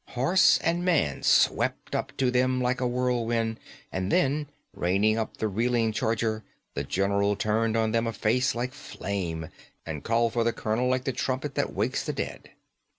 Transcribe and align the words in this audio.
Horse 0.15 0.57
and 0.63 0.83
man 0.83 1.21
swept 1.21 1.93
up 1.93 2.17
to 2.17 2.31
them 2.31 2.59
like 2.59 2.81
a 2.81 2.87
whirlwind; 2.87 3.59
and 3.91 4.11
then, 4.11 4.47
reining 4.73 5.15
up 5.19 5.37
the 5.37 5.47
reeling 5.47 5.91
charger, 5.91 6.43
the 6.73 6.83
general 6.83 7.35
turned 7.35 7.77
on 7.77 7.91
them 7.91 8.07
a 8.07 8.11
face 8.13 8.55
like 8.55 8.73
flame, 8.73 9.49
and 9.85 10.03
called 10.03 10.33
for 10.33 10.43
the 10.43 10.53
colonel 10.53 10.87
like 10.87 11.03
the 11.03 11.13
trumpet 11.13 11.53
that 11.53 11.75
wakes 11.75 12.03
the 12.03 12.13
dead. 12.13 12.49